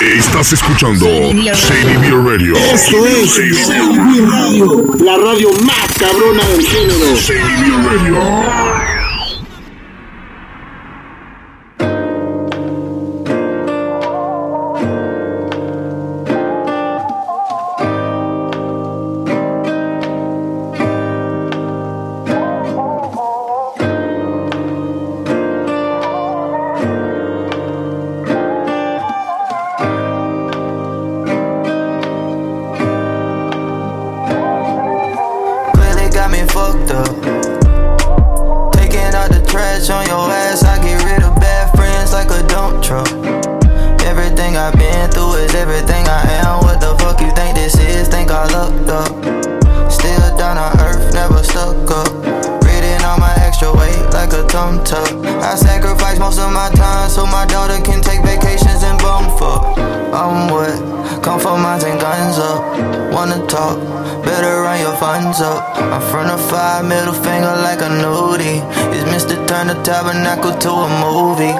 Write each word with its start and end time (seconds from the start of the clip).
Estás 0.00 0.52
escuchando 0.52 1.06
Shady 1.06 1.96
Beer 1.96 2.22
Radio. 2.22 2.54
Esto 2.54 3.06
es 3.06 3.38
Shady 3.38 3.98
Beer 3.98 4.28
Radio, 4.28 4.84
la 4.98 5.16
radio 5.16 5.50
más 5.62 5.90
cabrona 5.98 6.46
del 6.48 6.66
género. 6.66 7.16
Shady 7.16 7.62
Beer 7.62 7.82
Radio. 7.82 9.05
everything 44.46 44.56
I've 44.56 44.78
been 44.78 45.10
through 45.10 45.42
is 45.42 45.54
everything 45.54 46.06
I 46.06 46.22
am. 46.46 46.62
What 46.62 46.80
the 46.80 46.94
fuck 47.02 47.20
you 47.20 47.30
think 47.34 47.56
this 47.56 47.74
is? 47.78 48.06
Think 48.08 48.30
I 48.30 48.46
looked 48.46 48.88
up. 48.88 49.10
Still 49.90 50.36
down 50.36 50.56
on 50.56 50.78
earth, 50.80 51.12
never 51.14 51.42
stuck 51.42 51.90
up. 51.90 52.12
Reading 52.62 53.02
all 53.02 53.18
my 53.18 53.34
extra 53.42 53.72
weight 53.74 53.98
like 54.14 54.32
a 54.32 54.46
thumb 54.46 54.84
tuck. 54.84 55.10
I 55.42 55.56
sacrifice 55.56 56.18
most 56.18 56.38
of 56.38 56.52
my 56.52 56.70
time 56.70 57.10
so 57.10 57.26
my 57.26 57.46
daughter 57.46 57.80
can 57.82 58.00
take 58.00 58.22
vacations 58.22 58.82
and 58.84 58.98
bum 58.98 59.26
fuck. 59.38 59.78
I'm 60.14 60.50
what? 60.50 61.22
Come 61.24 61.40
for 61.40 61.58
mines 61.58 61.82
and 61.82 61.98
guns 62.00 62.38
up. 62.38 62.62
Wanna 63.12 63.44
talk? 63.46 63.82
Better 64.22 64.62
run 64.62 64.78
your 64.80 64.96
funds 64.96 65.40
up. 65.40 65.76
I'm 65.76 66.02
front 66.10 66.30
of 66.30 66.40
five, 66.50 66.84
middle 66.84 67.14
finger 67.14 67.54
like 67.66 67.80
a 67.80 67.90
nudie. 67.90 68.62
It's 68.94 69.06
Mr. 69.10 69.34
Turn 69.48 69.66
the 69.66 69.74
tabernacle 69.82 70.54
to 70.54 70.70
a 70.70 70.88
movie. 71.02 71.54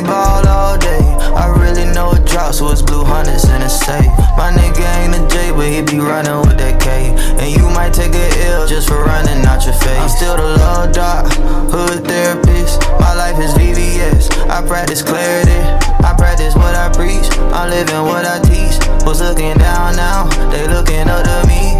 we 0.00 0.06
ball 0.06 0.46
all 0.46 0.78
day. 0.78 1.02
I 1.34 1.48
really 1.58 1.86
know 1.92 2.12
it 2.12 2.24
drops, 2.24 2.58
so 2.58 2.70
it's 2.70 2.82
blue 2.82 3.04
hundreds 3.04 3.44
in 3.48 3.62
a 3.62 3.70
safe. 3.70 4.10
My 4.36 4.50
nigga 4.54 4.86
ain't 5.02 5.14
a 5.14 5.22
J, 5.26 5.50
but 5.50 5.66
he 5.66 5.82
be 5.82 5.98
running 5.98 6.38
with 6.46 6.58
that 6.58 6.80
K. 6.80 7.10
And 7.42 7.50
you 7.50 7.66
might 7.70 7.92
take 7.92 8.14
a 8.14 8.28
L 8.54 8.66
just 8.66 8.88
for 8.88 9.02
running 9.02 9.44
out 9.46 9.64
your 9.64 9.74
face. 9.74 9.98
I'm 9.98 10.08
still 10.08 10.36
the 10.36 10.58
love 10.62 10.92
doc, 10.92 11.26
hood 11.72 12.04
therapist. 12.06 12.80
My 13.00 13.14
life 13.14 13.38
is 13.38 13.52
VVS. 13.54 14.30
I 14.48 14.66
practice 14.66 15.02
clarity. 15.02 15.58
I 16.06 16.14
practice 16.14 16.54
what 16.54 16.74
I 16.74 16.90
preach. 16.94 17.26
I'm 17.54 17.70
living 17.70 18.02
what 18.06 18.24
I 18.24 18.38
teach. 18.46 18.78
What's 19.04 19.20
looking 19.20 19.56
down 19.58 19.96
now? 19.96 20.28
They 20.50 20.66
looking 20.68 21.08
up 21.08 21.24
to 21.26 21.38
me. 21.50 21.74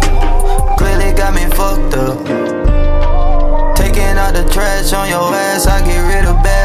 Clearly 0.75 1.13
got 1.15 1.33
me 1.33 1.45
fucked 1.55 1.95
up. 1.95 2.17
Taking 3.75 4.19
out 4.19 4.33
the 4.35 4.43
trash 4.51 4.91
on 4.91 5.07
your 5.07 5.31
ass, 5.33 5.67
I 5.67 5.79
get 5.85 5.99
rid 6.03 6.25
of 6.25 6.35
bad 6.43 6.58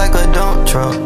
like 0.00 0.16
a 0.16 0.32
dump 0.32 0.66
truck. 0.66 0.96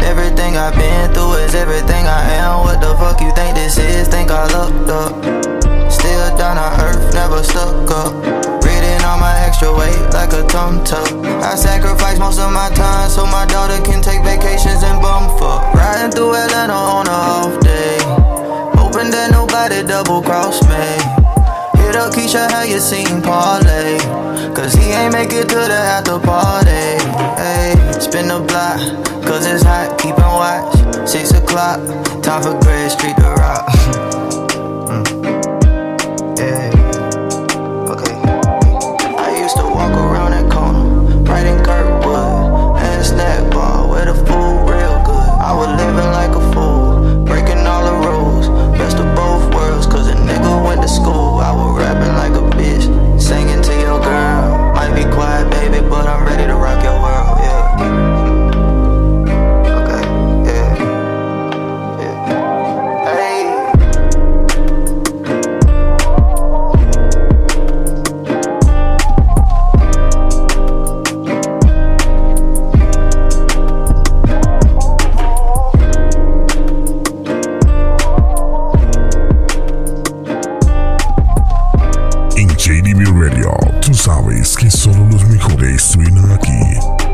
Everything 0.00 0.56
I've 0.56 0.74
been 0.74 1.12
through 1.12 1.34
is 1.44 1.54
everything 1.54 2.04
I 2.08 2.22
am. 2.40 2.64
What 2.64 2.80
the 2.80 2.96
fuck 2.96 3.20
you 3.20 3.30
think 3.36 3.54
this 3.54 3.76
is? 3.76 4.08
Think 4.08 4.30
I 4.30 4.48
looked 4.56 4.88
up. 4.88 5.12
Still 5.92 6.28
down 6.40 6.56
on 6.56 6.72
earth, 6.80 7.12
never 7.12 7.42
stuck 7.44 7.90
up. 7.92 8.12
Reading 8.64 9.00
all 9.04 9.20
my 9.20 9.36
extra 9.44 9.68
weight 9.68 10.00
like 10.16 10.32
a 10.32 10.42
tum 10.48 10.82
tuck. 10.82 11.12
I 11.44 11.54
sacrifice 11.56 12.18
most 12.18 12.40
of 12.40 12.50
my 12.52 12.70
time 12.72 13.10
so 13.10 13.26
my 13.26 13.44
daughter 13.52 13.80
can 13.84 14.00
take 14.00 14.24
vacations 14.24 14.82
and 14.82 14.96
bum 15.04 15.28
fuck. 15.36 15.74
Riding 15.74 16.10
through 16.10 16.40
Atlanta 16.40 16.72
on 16.72 17.06
a 17.06 17.18
off 17.36 17.54
day. 17.60 17.98
Hoping 18.80 19.10
that 19.12 19.28
nobody 19.30 19.84
double 19.84 20.22
cross 20.22 20.64
me. 20.72 20.84
Hit 21.84 21.96
up 21.96 22.14
Keisha, 22.16 22.48
how 22.50 22.62
you 22.62 22.80
seen 22.80 23.20
Parlay? 23.20 24.00
Cause 24.56 24.72
he 24.72 24.86
ain't 24.96 25.12
make 25.12 25.32
it 25.34 25.50
to 25.50 25.60
the 25.72 25.80
after 25.94 26.18
party. 26.18 26.86
Hey 27.36 27.75
spin 28.06 28.28
the 28.28 28.40
block, 28.40 28.78
cause 29.24 29.46
it's 29.46 29.64
hot, 29.64 29.98
keepin' 29.98 30.22
watch. 30.22 31.08
Six 31.08 31.32
o'clock, 31.32 31.80
time 32.22 32.42
for 32.42 32.58
Gray 32.60 32.88
Street 32.88 33.16
to 33.16 33.30
rock. 33.30 34.12
es 84.46 84.56
que 84.56 84.70
solo 84.70 85.04
los 85.08 85.26
mejores 85.26 85.82
suenan 85.82 86.30
aquí. 86.30 87.05